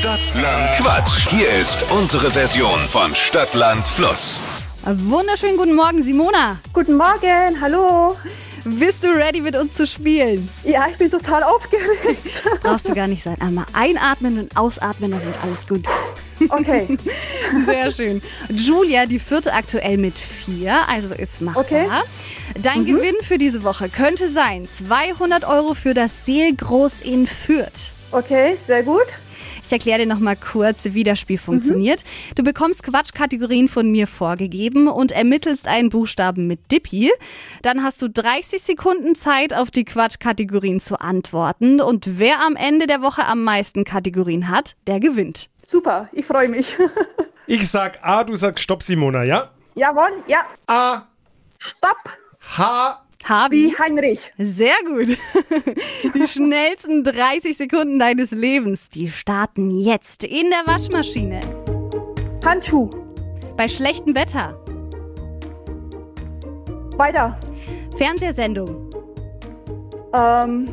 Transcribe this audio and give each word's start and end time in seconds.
Stadtland 0.00 0.70
Quatsch. 0.78 1.28
Hier 1.28 1.46
ist 1.60 1.84
unsere 1.90 2.30
Version 2.30 2.80
von 2.88 3.14
Stadtland 3.14 3.86
Fluss. 3.86 4.38
Wunderschönen 4.82 5.58
guten 5.58 5.74
Morgen, 5.74 6.02
Simona. 6.02 6.56
Guten 6.72 6.96
Morgen, 6.96 7.60
hallo. 7.60 8.16
Bist 8.64 9.04
du 9.04 9.08
ready 9.08 9.42
mit 9.42 9.54
uns 9.56 9.74
zu 9.74 9.86
spielen? 9.86 10.48
Ja, 10.64 10.86
ich 10.90 10.96
bin 10.96 11.10
total 11.10 11.42
aufgeregt. 11.42 12.42
Brauchst 12.62 12.88
du 12.88 12.94
gar 12.94 13.08
nicht 13.08 13.22
sein. 13.22 13.36
Einmal 13.42 13.66
einatmen 13.74 14.38
und 14.38 14.56
ausatmen, 14.56 15.10
dann 15.10 15.22
wird 15.22 15.34
alles 15.42 15.66
gut. 15.68 15.84
Okay, 16.48 16.96
Sehr 17.66 17.92
schön. 17.92 18.22
Julia, 18.48 19.04
die 19.04 19.18
vierte 19.18 19.52
aktuell 19.52 19.98
mit 19.98 20.18
vier, 20.18 20.78
also 20.88 21.12
ist 21.12 21.42
machbar. 21.42 21.62
Okay. 21.62 21.86
Dein 22.62 22.86
Gewinn 22.86 23.16
für 23.20 23.36
diese 23.36 23.64
Woche 23.64 23.90
könnte 23.90 24.32
sein 24.32 24.66
200 24.88 25.44
Euro 25.44 25.74
für 25.74 25.92
das 25.92 26.24
Seelgroß 26.24 27.02
in 27.02 27.26
Fürth. 27.26 27.90
okay, 28.12 28.56
sehr 28.66 28.82
gut. 28.82 29.04
Ich 29.64 29.72
erkläre 29.72 30.00
dir 30.00 30.06
nochmal 30.06 30.36
kurz, 30.36 30.84
wie 30.92 31.04
das 31.04 31.18
Spiel 31.18 31.38
funktioniert. 31.38 32.04
Du 32.34 32.42
bekommst 32.42 32.82
Quatschkategorien 32.82 33.68
von 33.68 33.90
mir 33.90 34.06
vorgegeben 34.06 34.88
und 34.88 35.12
ermittelst 35.12 35.68
einen 35.68 35.90
Buchstaben 35.90 36.46
mit 36.46 36.72
Dippi. 36.72 37.12
Dann 37.62 37.82
hast 37.82 38.02
du 38.02 38.08
30 38.08 38.62
Sekunden 38.62 39.14
Zeit, 39.14 39.54
auf 39.54 39.70
die 39.70 39.84
Quatschkategorien 39.84 40.80
zu 40.80 41.00
antworten. 41.00 41.80
Und 41.80 42.18
wer 42.18 42.40
am 42.44 42.56
Ende 42.56 42.86
der 42.86 43.02
Woche 43.02 43.24
am 43.26 43.44
meisten 43.44 43.84
Kategorien 43.84 44.48
hat, 44.48 44.76
der 44.86 45.00
gewinnt. 45.00 45.48
Super, 45.66 46.08
ich 46.12 46.26
freue 46.26 46.48
mich. 46.48 46.76
Ich 47.46 47.68
sag 47.68 47.98
A, 48.02 48.22
du 48.22 48.36
sagst 48.36 48.62
Stopp, 48.62 48.84
Simona, 48.84 49.24
ja? 49.24 49.50
Jawohl, 49.74 50.22
ja. 50.28 50.46
A, 50.68 51.02
Stopp, 51.58 51.96
H, 52.56 53.02
Harvey. 53.24 53.66
wie 53.70 53.78
Heinrich. 53.78 54.32
Sehr 54.38 54.74
gut. 54.86 55.16
Die 56.14 56.26
schnellsten 56.26 57.04
30 57.04 57.56
Sekunden 57.56 57.98
deines 57.98 58.30
Lebens, 58.30 58.88
die 58.88 59.08
starten 59.08 59.70
jetzt 59.70 60.24
in 60.24 60.50
der 60.50 60.66
Waschmaschine. 60.66 61.40
Handschuh. 62.44 62.88
Bei 63.56 63.68
schlechtem 63.68 64.14
Wetter. 64.14 64.58
Weiter. 66.96 67.38
Fernsehsendung. 67.96 68.90
Ähm, 70.14 70.68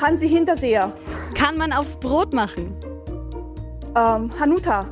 Hansi 0.00 0.28
Hinterseher. 0.28 0.92
Kann 1.34 1.56
man 1.56 1.72
aufs 1.72 1.96
Brot 1.96 2.32
machen. 2.32 2.74
Ähm, 3.96 4.30
Hanuta. 4.38 4.90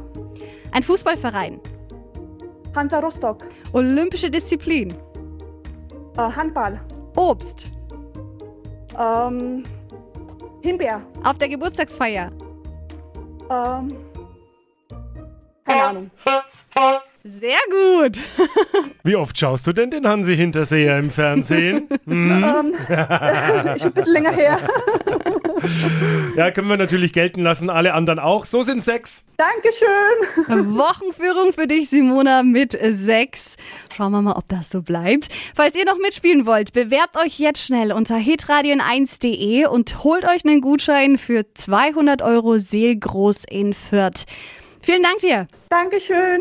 Ein 0.73 0.83
Fußballverein. 0.83 1.61
Hansa 2.75 3.01
Rostock. 3.01 3.45
Olympische 3.73 4.31
Disziplin. 4.31 4.95
Äh, 6.19 6.33
Handball. 6.33 6.81
Obst. 7.17 7.69
Ähm, 8.99 9.63
Himbeer. 10.63 11.01
Auf 11.23 11.39
der 11.39 11.49
Geburtstagsfeier. 11.49 12.33
Ähm, 13.49 13.97
keine 15.65 15.83
Ahnung. 15.83 16.11
Sehr 17.23 17.59
gut. 17.71 18.21
wie 19.05 19.15
oft 19.15 19.39
schaust 19.39 19.67
du 19.67 19.73
denn 19.73 19.91
den 19.91 20.09
Hansi 20.09 20.37
Hinterseher 20.37 20.99
im 20.99 21.11
Fernsehen? 21.11 21.89
Ähm, 22.09 22.75
ist 22.89 23.83
schon 23.83 23.89
ein 23.89 23.93
bisschen 23.93 24.13
länger 24.15 24.33
her. 24.33 24.59
Ja, 26.37 26.51
können 26.51 26.69
wir 26.69 26.77
natürlich 26.77 27.13
gelten 27.13 27.43
lassen, 27.43 27.71
alle 27.71 27.95
anderen 27.95 28.19
auch. 28.19 28.45
So 28.45 28.63
sind 28.63 28.83
sechs. 28.85 29.25
Dankeschön. 29.37 30.77
Wochenführung 30.77 31.53
für 31.53 31.67
dich, 31.67 31.89
Simona, 31.89 32.43
mit 32.43 32.77
sechs. 32.81 33.57
Schauen 33.97 34.13
wir 34.13 34.23
mal, 34.23 34.37
ob 34.37 34.49
das 34.49 34.71
so 34.71 34.83
bleibt. 34.83 35.29
Falls 35.55 35.77
ihr 35.77 35.85
noch 35.85 35.99
mitspielen 35.99 36.47
wollt, 36.47 36.73
bewerbt 36.73 37.17
euch 37.17 37.39
jetzt 37.39 37.65
schnell 37.65 37.93
unter 37.93 38.17
hitradion1.de 38.17 39.67
und 39.67 40.03
holt 40.03 40.25
euch 40.25 40.45
einen 40.45 40.61
Gutschein 40.61 41.19
für 41.19 41.45
200 41.55 42.23
Euro 42.23 42.59
Seelgroß 42.59 43.45
in 43.49 43.75
Fürth. 43.75 44.25
Vielen 44.83 45.03
Dank 45.03 45.19
dir. 45.19 45.47
Dankeschön. 45.71 46.41